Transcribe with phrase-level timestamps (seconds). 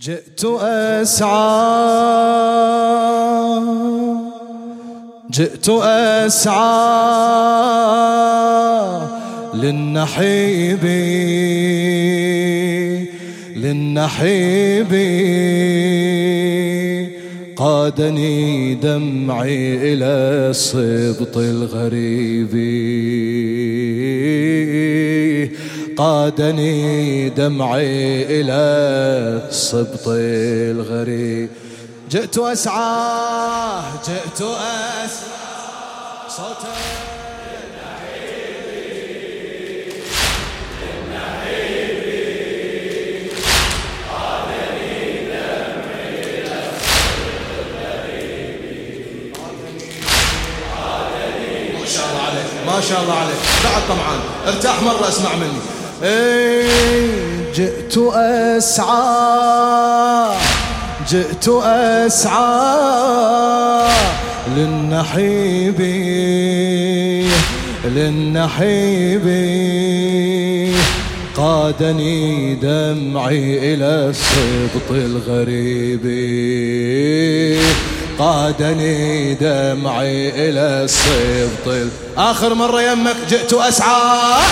[0.00, 1.30] جئت أسعى.
[5.30, 6.66] جئت أسعى
[9.54, 10.84] للنحيب.
[13.56, 14.92] للنحيب.
[17.56, 22.56] قادني دمعي إلى الصبط الغريب.
[25.96, 28.60] قادني دمعي إلى
[29.48, 31.48] الصبط الغريب.
[32.10, 35.36] جئت أسعى جئت أسعى
[36.28, 36.76] صوتك
[52.66, 55.75] ما شاء الله عليك بعد طمعان ارتاح مرة اسمع مني.
[57.54, 59.16] جئت أسعى
[61.08, 62.36] جئت أسعى
[64.56, 65.80] للنحيب
[67.84, 69.26] للنحيب.
[71.36, 76.04] قادني دمعي إلى السبط الغريب.
[78.18, 84.42] قادني دمعي إلى السبط آخر مرة يمك جئت أسعى.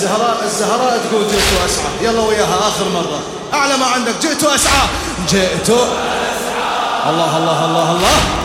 [0.00, 3.20] الزهراء الزهراء تقول جئت أسعى يلا وياها آخر مرة.
[3.54, 4.88] أعلى ما عندك جئت أسعى
[5.28, 5.70] جئت.
[5.70, 8.39] أسعى الله الله الله الله.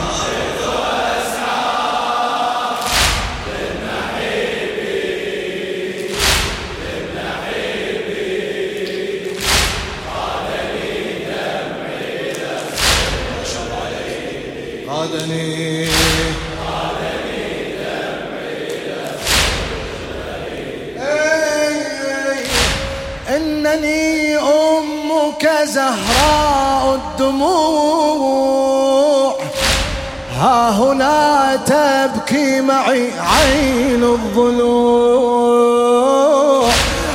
[32.75, 35.45] معي عين الضلوع.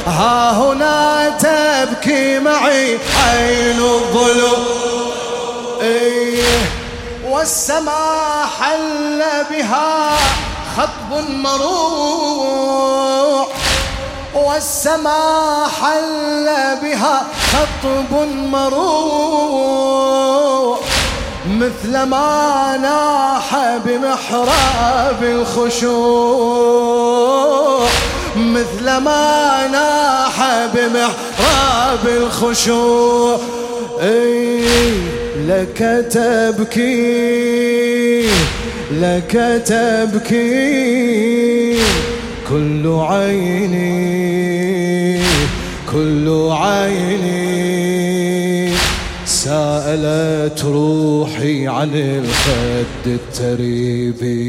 [0.06, 4.58] ها هنا تبكي معي عين الضلوع.
[5.82, 6.42] إيه
[7.30, 10.16] والسماء حل بها
[10.76, 12.60] خطب مروع
[14.34, 16.48] والسماء حل
[16.82, 17.22] بها
[17.52, 18.12] خطب
[18.52, 19.70] مروع
[21.60, 23.48] مثل ما ناح
[23.86, 26.60] بمحراب الخشوع
[28.36, 33.38] مثل ما ناح بمحراب الخشوع.
[34.02, 34.60] إي
[35.48, 37.50] لك تبكي
[38.92, 40.40] لك تبكي
[42.48, 44.00] كل عيني
[45.92, 47.60] كل عيني.
[49.44, 54.40] سألت روحي عن الخد التريبي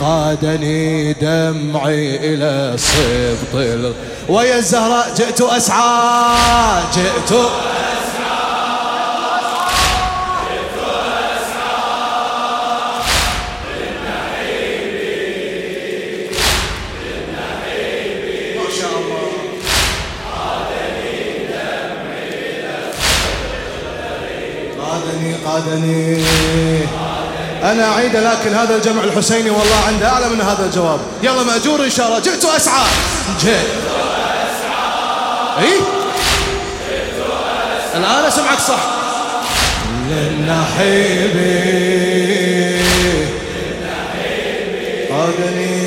[0.00, 3.54] قادني دمعي إلى صبط.
[4.28, 7.48] ويا الزهراء جئت أسعى جئت ما
[25.50, 26.24] قادني
[27.62, 31.00] أنا أعيد لكن هذا الجمع الحسيني والله عنده أعلى من هذا الجواب.
[31.22, 32.18] يلا مأجور إن شاء الله.
[32.18, 32.84] جئت أسعى
[33.40, 33.66] جئت
[35.58, 35.80] إيه
[37.96, 38.80] الآن أسمعك صح.
[40.10, 41.60] للنحيبي
[45.10, 45.79] قادني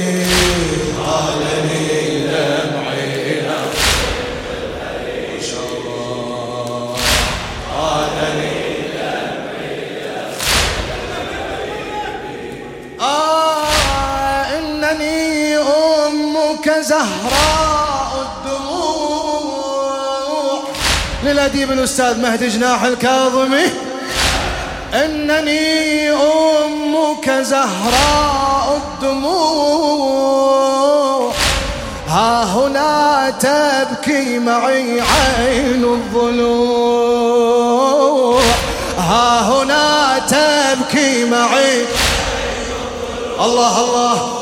[16.83, 18.63] زهراء الدموع.
[21.23, 23.69] للأديب الأستاذ مهدي جناح الكاظمي.
[24.93, 30.43] إنني أمك زهراء الدموع.
[32.07, 37.13] ها هنا تبكي معي عين الضلوع.
[38.97, 41.85] ها هنا تبكي معي.
[43.39, 44.32] الله الله.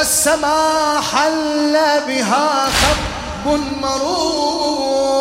[0.00, 1.76] السما حل
[2.08, 2.96] بها خب
[3.82, 5.16] مروع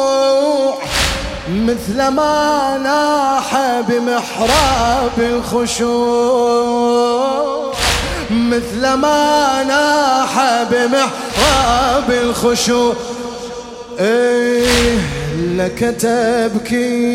[1.49, 3.57] مثل ما ناح
[3.87, 6.65] بمحراب الخشوع.
[8.31, 12.93] مثل ما ناح بمحراب الخشوع.
[13.99, 14.97] إيه
[15.57, 17.05] لك تبكي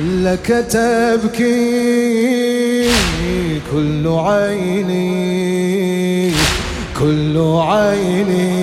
[0.00, 2.59] لك تبكي.
[3.72, 5.10] كل عيني
[7.00, 7.34] كل
[7.70, 8.60] عيني.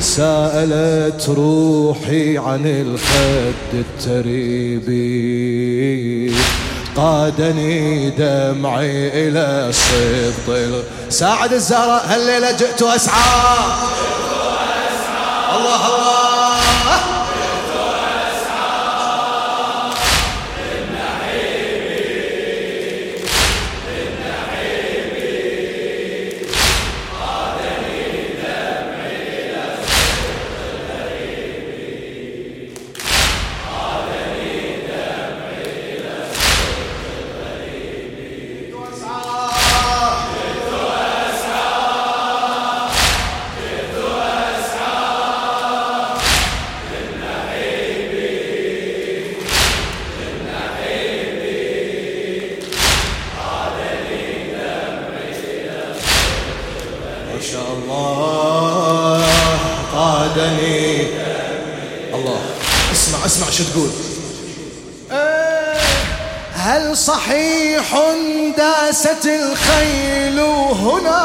[0.00, 4.98] سألت روحي عن الخد التريبي.
[6.96, 13.58] قادني دمعي إلى صدق ساعد الزهراء هالليلة جئت أسعى
[15.56, 16.27] الله الله.
[68.98, 71.22] داست الخيل هنا.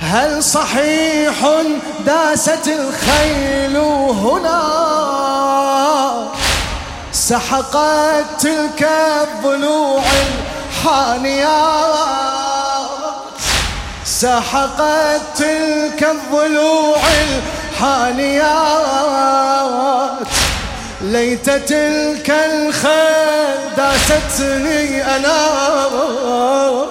[0.00, 1.34] هل صحيح
[2.06, 4.62] داست الخيل هنا؟
[7.12, 8.88] سحقت تلك
[9.22, 10.02] الضلوع
[10.82, 11.72] الحانيات
[14.04, 17.00] سحقت تلك الضلوع
[17.80, 18.82] الحانيات
[21.02, 26.86] ليت تلك الخيل داستني أنا.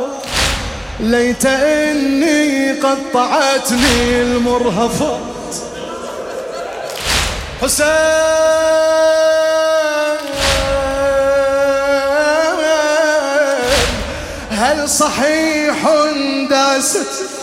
[1.00, 5.22] ليت إني قطعتني المرهفات.
[7.62, 7.88] حسين
[14.52, 15.76] هل صحيح
[16.50, 17.41] داست؟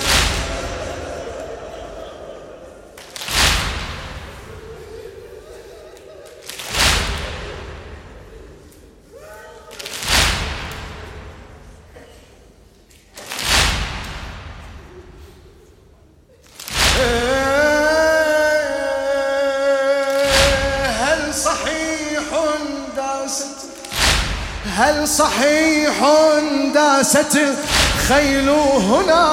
[27.08, 29.24] داست الخيل هنا.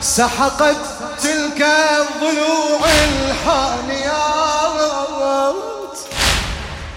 [0.00, 0.76] سحقت
[1.22, 1.66] تلك
[2.00, 4.16] الضلوع الحانيات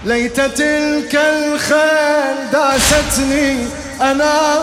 [0.04, 3.68] ليت تلك الخيل داستني
[4.00, 4.60] أنا.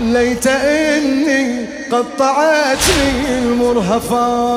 [0.00, 4.50] ليت إني قطعتني المرهفات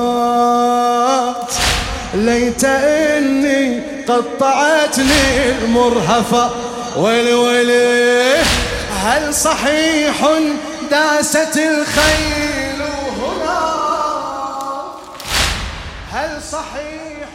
[2.13, 8.43] ليت إني قطعتني المرهفة ويلي ويلي.
[9.03, 10.27] هل صحيح
[10.91, 12.81] داست الخيل
[13.17, 13.61] هنا؟
[16.11, 17.29] هل صحيح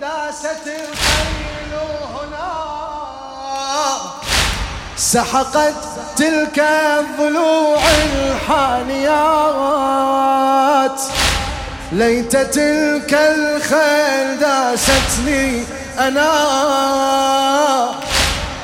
[0.00, 1.72] داست الخيل
[2.14, 2.50] هنا؟
[4.96, 5.74] سحقت
[6.16, 7.82] تلك الضلوع
[8.12, 9.30] الحانيات.
[11.92, 15.64] ليت تلك الخيل داستني
[15.98, 16.30] أنا.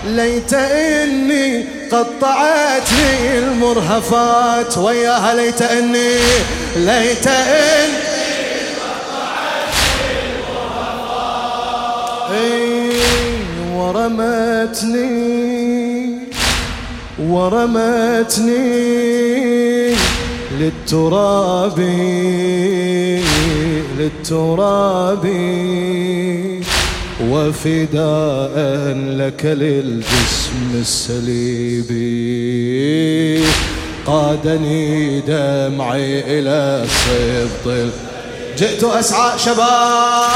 [0.06, 6.18] ليت إني قطعتني المرهفات وياها ليت إني
[6.76, 8.06] ليت إني.
[13.75, 15.08] ورمتني
[17.18, 18.76] ورمتني
[20.58, 21.78] للتراب
[23.98, 25.25] للتراب.
[27.20, 28.56] وفداء
[28.94, 32.16] لك للجسم السليبي
[34.06, 37.66] قادني دمعي إلى سبط
[38.58, 40.30] جئت أسعى شباب.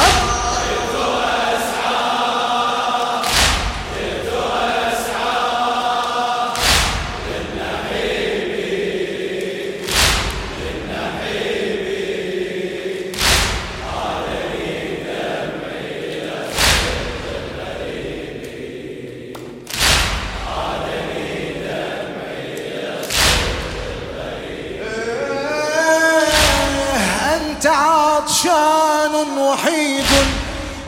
[28.21, 30.11] عطشان وحيد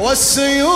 [0.00, 0.68] والسيوف.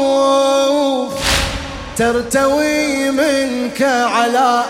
[1.97, 4.64] ترتوي منك على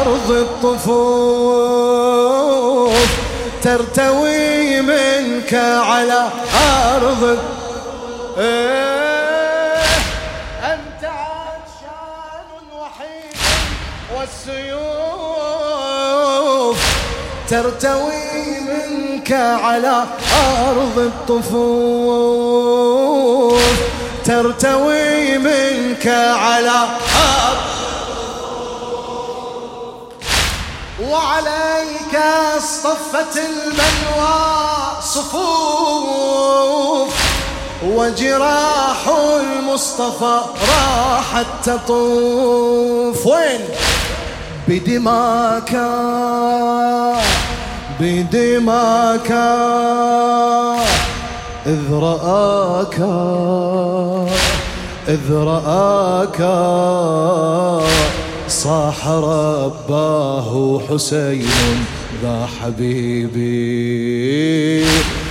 [0.00, 1.30] أرض الطفوف.
[3.62, 6.28] ترتوي منك على
[6.94, 7.38] أرض
[8.38, 8.99] إيه
[17.50, 20.04] ترتوي منك على
[20.68, 22.02] أرض الطفوف.
[24.24, 27.58] ترتوي منك على أرض
[31.10, 32.14] وعليك
[32.56, 34.38] اصطفت المنوى
[35.14, 36.50] صفوف.
[37.84, 43.26] وجراح المصطفى راحت تطوف.
[43.26, 43.60] وين؟
[44.70, 45.72] بدماك
[48.00, 49.30] بدماك
[51.66, 52.98] إذ رآك
[55.08, 56.40] إذ رآك
[58.48, 61.84] صاح رباه حسين
[62.22, 63.90] ذا حبيبي.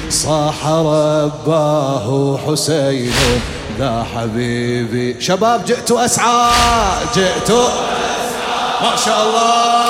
[0.09, 3.11] صاح رباه حسين
[3.79, 5.21] ذا حبيبي.
[5.21, 6.51] شباب جئت أسعى
[7.15, 7.51] جئت
[8.81, 9.89] ما شاء الله.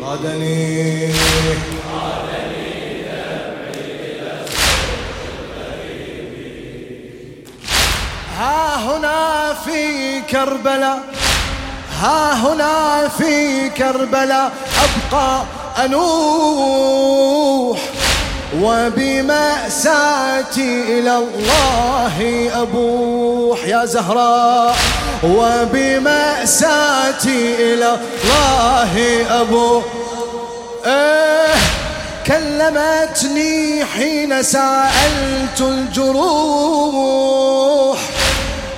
[0.00, 1.12] قادني.
[8.38, 11.21] ها هنا في كربلاء.
[12.02, 14.52] ها هنا في كربلاء
[14.84, 15.42] أبقى
[15.84, 17.78] أنوح
[18.62, 20.18] وبمأساتي
[20.98, 24.76] إلى الله أبوح يا زهراء.
[25.24, 26.74] وبمأساتي
[27.74, 29.84] إلى الله أبوح.
[30.86, 31.54] إيه
[32.26, 36.92] كلمتني حين سألت الجروح.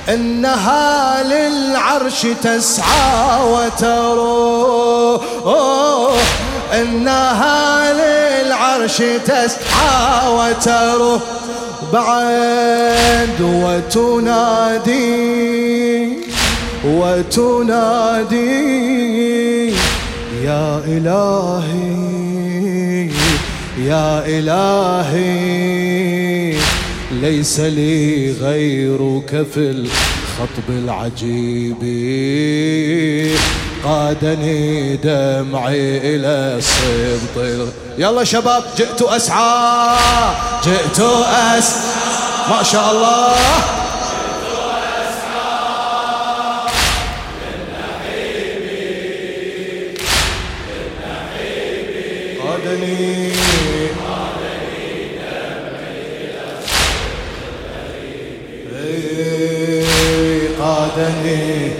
[0.09, 5.23] إنها للعرش تسعى وتروح
[6.73, 11.23] إنها للعرش تسعى وتروح
[11.93, 14.95] بعد وتنادي
[16.85, 18.45] وتنادي
[20.45, 22.05] يا إلهي
[23.79, 25.65] يا إلهي.
[27.25, 31.83] ليس لي غيرك في الخطب العجيب.
[33.85, 37.37] قادني دمعي إلى الصبط
[37.99, 39.97] يلا شباب جئت أسعى.
[40.65, 41.83] جئت أسعى.
[42.51, 43.35] ما شاء الله.
[52.45, 53.24] قادني
[60.97, 61.73] قادني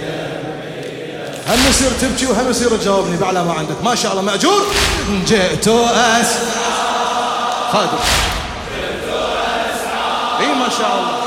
[1.47, 3.83] هم يصير تبكي وهم يصير تجاوبني؟ بعلى ما عندك.
[3.83, 4.21] ما شاء الله.
[4.23, 4.61] مأجور؟
[5.27, 6.27] جئت أس
[7.71, 7.97] خادم.
[10.39, 11.24] إي ما شاء الله.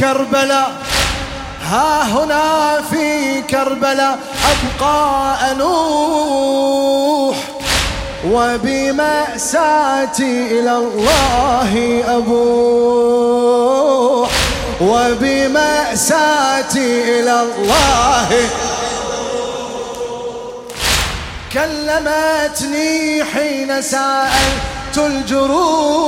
[0.00, 0.72] كربلاء.
[1.70, 4.18] ها هنا في كربلاء
[4.52, 7.36] أبقى أنوح
[8.26, 9.80] وبمأساتي
[10.60, 13.10] إلى الله أبوح.
[14.80, 16.40] وبمأساتي
[17.20, 18.28] إلى الله.
[21.52, 26.00] كلمتني حين سألت الجروح.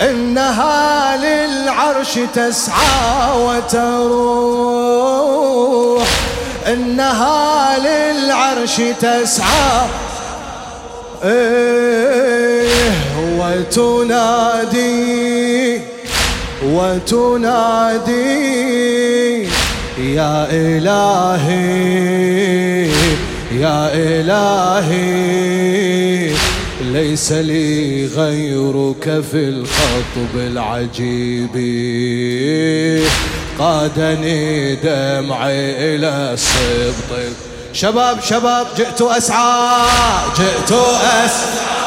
[0.00, 4.82] إنها للعرش تسعى وتروح.
[6.68, 9.86] إنها للعرش تسعى.
[11.24, 12.92] إيه
[13.38, 14.92] وتنادي
[16.64, 18.22] وتنادي
[19.98, 21.82] يا إلهي
[23.52, 25.42] يا إلهي.
[26.92, 31.54] ليس لي غيرك في الخطب العجيب.
[33.58, 37.10] قادني دمعي إلى السبط
[37.72, 39.86] شباب شباب جئت أسعى
[40.38, 41.81] جئت أسعى.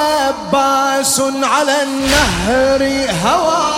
[0.00, 2.82] عباس على النهر
[3.24, 3.70] هوى.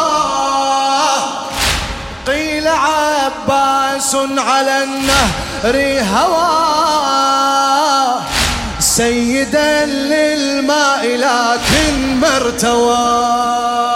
[2.27, 5.77] قيل عباس على النهر
[6.15, 6.73] هوى.
[8.81, 13.92] سيدا للماء لكن سيدا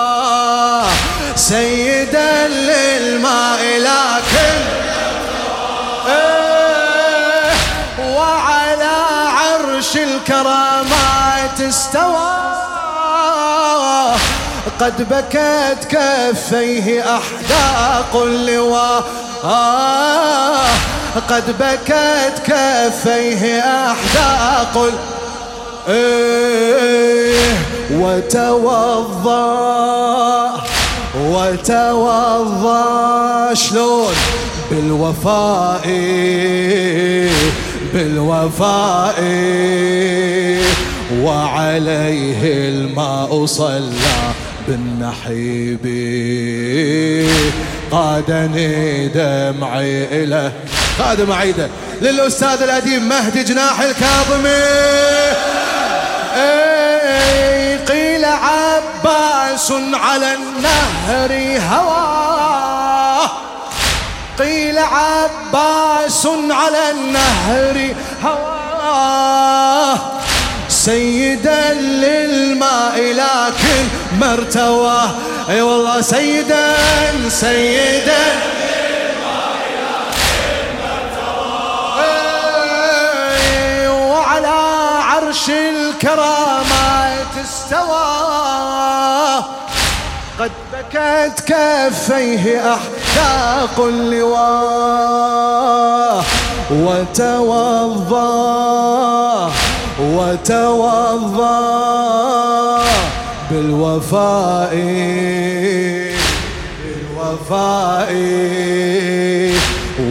[14.81, 19.05] قد بكت كفيه أحداق اللواء.
[21.31, 24.75] قد بكت كفيه أحداق
[25.89, 27.55] إيه
[27.93, 29.43] وتوضأ
[31.21, 32.85] وتوضأ.
[33.55, 34.15] شلون؟
[34.71, 35.87] بالوفاء
[37.95, 39.19] بالوفاء.
[41.23, 44.46] وعليه الماء صلى.
[44.69, 45.87] بالنحيب.
[47.91, 50.53] قادني دمعي إلى
[50.99, 51.69] قادم عيده
[52.03, 54.87] للأستاذ الأديب مهدي جناح الكاظمي.
[57.89, 63.31] قيل عباس على النهر هواه
[64.39, 69.99] قيل عباس على النهر هواه
[70.69, 73.85] سيدا للماء لكن
[74.21, 75.11] مرتواه
[75.51, 76.75] اي والله سيدا
[77.29, 78.27] سيدا.
[83.91, 84.59] وعلى
[85.03, 88.07] عرش الكرامات استوى
[90.41, 94.97] قد بكت كفيه أحداق اللواء.
[96.71, 98.27] وتوضى
[100.01, 101.61] وتوضى
[103.51, 104.75] بالوفاء
[106.83, 108.13] بالوفاء.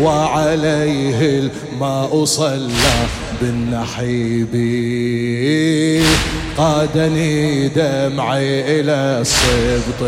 [0.01, 2.93] وعليه الماء صلى
[3.41, 4.53] بالنحيب.
[6.57, 10.01] قادني دمعي إلى السبط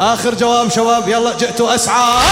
[0.00, 2.22] آخر جواب شباب يلا جئت أسعى.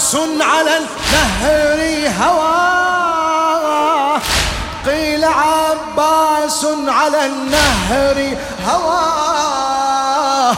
[0.00, 4.20] عباس على النهر هوى.
[4.86, 8.36] قيل عباس على النهر
[8.68, 10.56] هوى.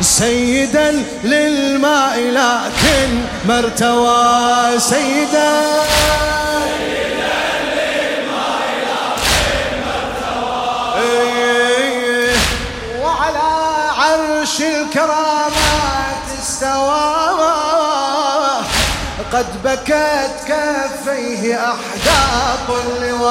[0.00, 5.62] سيدا للماء لكن مرتوى سيدا
[10.96, 12.36] إيه،
[13.02, 13.38] وعلى
[13.98, 15.11] عرش الكرامات
[19.32, 23.22] قد بكت كفيه أحداق اللواء.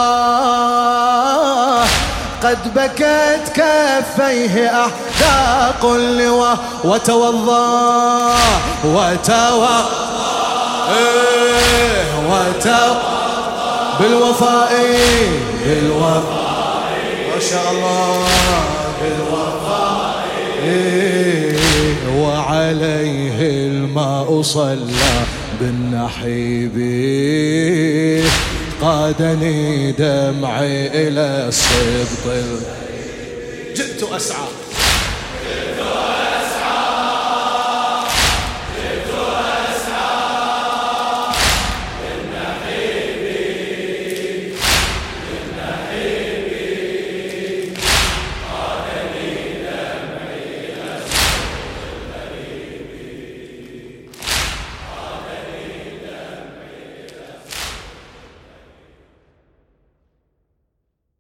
[2.44, 6.58] قد بكت كفيه أحداق اللواء.
[6.84, 8.34] وتوضى
[8.86, 9.86] وتوضى
[10.98, 12.96] إيه وتوضى
[14.00, 14.72] بالوفاء
[15.66, 16.24] بالوفاء.
[17.34, 18.28] ما شاء الله
[19.02, 20.14] بالوفاء.
[20.64, 21.58] إيه
[22.18, 25.41] وعليه الماء صلى.
[25.62, 26.76] بالنحيب
[28.82, 32.26] قادني دمعي إلى السبط
[33.76, 34.61] جئت أسعى.